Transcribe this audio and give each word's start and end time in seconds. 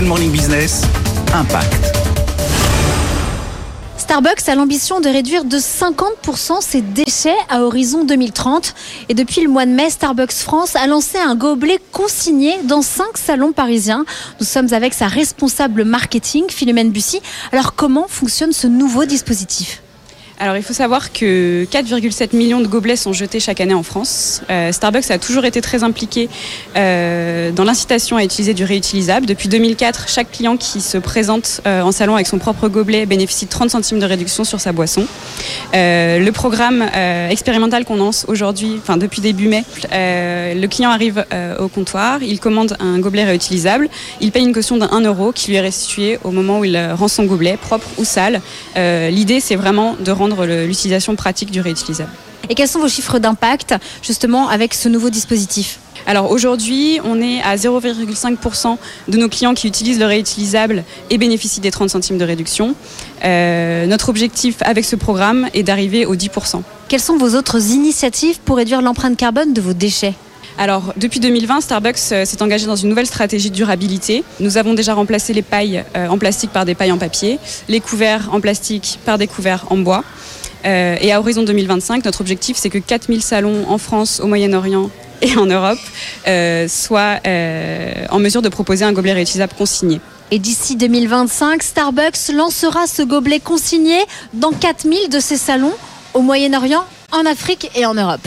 Good 0.00 0.08
Morning 0.08 0.32
Business, 0.32 0.82
Impact. 1.34 1.94
Starbucks 3.98 4.48
a 4.48 4.54
l'ambition 4.54 4.98
de 4.98 5.10
réduire 5.10 5.44
de 5.44 5.58
50% 5.58 6.62
ses 6.62 6.80
déchets 6.80 7.36
à 7.50 7.60
horizon 7.60 8.04
2030. 8.04 8.74
Et 9.10 9.14
depuis 9.14 9.42
le 9.42 9.50
mois 9.50 9.66
de 9.66 9.72
mai, 9.72 9.90
Starbucks 9.90 10.32
France 10.32 10.74
a 10.74 10.86
lancé 10.86 11.18
un 11.18 11.34
gobelet 11.34 11.78
consigné 11.92 12.62
dans 12.64 12.80
cinq 12.80 13.18
salons 13.18 13.52
parisiens. 13.52 14.06
Nous 14.40 14.46
sommes 14.46 14.72
avec 14.72 14.94
sa 14.94 15.06
responsable 15.06 15.84
marketing, 15.84 16.44
Philomène 16.48 16.92
Bussy. 16.92 17.20
Alors 17.52 17.74
comment 17.74 18.06
fonctionne 18.08 18.52
ce 18.52 18.68
nouveau 18.68 19.04
dispositif? 19.04 19.82
Alors 20.40 20.56
il 20.56 20.62
faut 20.62 20.72
savoir 20.72 21.12
que 21.12 21.66
4,7 21.66 22.34
millions 22.34 22.62
de 22.62 22.66
gobelets 22.66 22.96
sont 22.96 23.12
jetés 23.12 23.40
chaque 23.40 23.60
année 23.60 23.74
en 23.74 23.82
France. 23.82 24.40
Euh, 24.48 24.72
Starbucks 24.72 25.10
a 25.10 25.18
toujours 25.18 25.44
été 25.44 25.60
très 25.60 25.84
impliqué 25.84 26.30
euh, 26.76 27.52
dans 27.52 27.64
l'incitation 27.64 28.16
à 28.16 28.24
utiliser 28.24 28.54
du 28.54 28.64
réutilisable. 28.64 29.26
Depuis 29.26 29.50
2004, 29.50 30.08
chaque 30.08 30.32
client 30.32 30.56
qui 30.56 30.80
se 30.80 30.96
présente 30.96 31.60
euh, 31.66 31.82
en 31.82 31.92
salon 31.92 32.14
avec 32.14 32.26
son 32.26 32.38
propre 32.38 32.68
gobelet 32.68 33.04
bénéficie 33.04 33.44
de 33.44 33.50
30 33.50 33.68
centimes 33.68 33.98
de 33.98 34.06
réduction 34.06 34.44
sur 34.44 34.60
sa 34.60 34.72
boisson. 34.72 35.06
le 35.74 36.30
programme 36.30 36.88
expérimental 37.28 37.84
qu'on 37.84 37.96
lance 37.96 38.24
aujourd'hui, 38.26 38.76
enfin 38.78 38.96
depuis 38.96 39.20
début 39.20 39.48
mai, 39.48 39.64
le 39.92 40.66
client 40.68 40.90
arrive 40.90 41.24
au 41.58 41.68
comptoir, 41.68 42.22
il 42.22 42.40
commande 42.40 42.76
un 42.80 42.98
gobelet 42.98 43.24
réutilisable, 43.24 43.90
il 44.22 44.32
paye 44.32 44.44
une 44.44 44.54
caution 44.54 44.78
d'un 44.78 45.00
euro 45.00 45.32
qui 45.32 45.50
lui 45.50 45.56
est 45.56 45.60
restituée 45.60 46.18
au 46.24 46.30
moment 46.30 46.60
où 46.60 46.64
il 46.64 46.78
rend 46.92 47.08
son 47.08 47.24
gobelet, 47.24 47.58
propre 47.58 47.86
ou 47.98 48.04
sale. 48.04 48.40
L'idée 48.76 49.40
c'est 49.40 49.56
vraiment 49.56 49.96
de 50.00 50.10
rendre 50.10 50.29
l'utilisation 50.44 51.16
pratique 51.16 51.50
du 51.50 51.60
réutilisable. 51.60 52.10
Et 52.48 52.54
quels 52.54 52.68
sont 52.68 52.80
vos 52.80 52.88
chiffres 52.88 53.18
d'impact 53.18 53.74
justement 54.02 54.48
avec 54.48 54.74
ce 54.74 54.88
nouveau 54.88 55.10
dispositif? 55.10 55.78
Alors 56.06 56.30
aujourd'hui, 56.30 56.98
on 57.04 57.20
est 57.20 57.42
à 57.42 57.56
0,5% 57.56 58.76
de 59.08 59.18
nos 59.18 59.28
clients 59.28 59.54
qui 59.54 59.68
utilisent 59.68 59.98
le 59.98 60.06
réutilisable 60.06 60.84
et 61.10 61.18
bénéficient 61.18 61.60
des 61.60 61.70
30 61.70 61.90
centimes 61.90 62.18
de 62.18 62.24
réduction. 62.24 62.74
Euh, 63.24 63.86
notre 63.86 64.08
objectif 64.08 64.56
avec 64.62 64.84
ce 64.84 64.96
programme 64.96 65.48
est 65.54 65.62
d'arriver 65.62 66.06
aux 66.06 66.16
10%. 66.16 66.62
Quelles 66.88 67.00
sont 67.00 67.16
vos 67.16 67.36
autres 67.36 67.70
initiatives 67.70 68.40
pour 68.44 68.56
réduire 68.56 68.82
l'empreinte 68.82 69.16
carbone 69.16 69.52
de 69.52 69.60
vos 69.60 69.74
déchets? 69.74 70.14
Alors, 70.58 70.92
depuis 70.96 71.20
2020, 71.20 71.60
Starbucks 71.60 71.96
euh, 72.12 72.24
s'est 72.24 72.42
engagé 72.42 72.66
dans 72.66 72.76
une 72.76 72.88
nouvelle 72.88 73.06
stratégie 73.06 73.50
de 73.50 73.54
durabilité. 73.54 74.24
Nous 74.40 74.58
avons 74.58 74.74
déjà 74.74 74.94
remplacé 74.94 75.32
les 75.32 75.42
pailles 75.42 75.84
euh, 75.96 76.08
en 76.08 76.18
plastique 76.18 76.50
par 76.50 76.64
des 76.64 76.74
pailles 76.74 76.92
en 76.92 76.98
papier, 76.98 77.38
les 77.68 77.80
couverts 77.80 78.28
en 78.32 78.40
plastique 78.40 78.98
par 79.04 79.18
des 79.18 79.26
couverts 79.26 79.66
en 79.70 79.78
bois. 79.78 80.04
Euh, 80.66 80.96
et 81.00 81.12
à 81.12 81.20
horizon 81.20 81.42
2025, 81.42 82.04
notre 82.04 82.20
objectif, 82.20 82.56
c'est 82.58 82.68
que 82.68 82.78
4000 82.78 83.22
salons 83.22 83.64
en 83.68 83.78
France, 83.78 84.20
au 84.20 84.26
Moyen-Orient 84.26 84.90
et 85.22 85.36
en 85.36 85.46
Europe 85.46 85.78
soient 86.68 87.20
en 88.10 88.18
mesure 88.18 88.40
de 88.40 88.48
proposer 88.48 88.86
un 88.86 88.92
gobelet 88.92 89.12
réutilisable 89.12 89.52
consigné. 89.56 90.00
Et 90.30 90.38
d'ici 90.38 90.76
2025, 90.76 91.62
Starbucks 91.62 92.32
lancera 92.34 92.86
ce 92.86 93.02
gobelet 93.02 93.40
consigné 93.40 93.98
dans 94.32 94.52
4000 94.52 95.10
de 95.10 95.20
ses 95.20 95.36
salons 95.36 95.74
au 96.14 96.20
Moyen-Orient, 96.20 96.84
en 97.12 97.26
Afrique 97.26 97.70
et 97.74 97.84
en 97.84 97.94
Europe. 97.94 98.26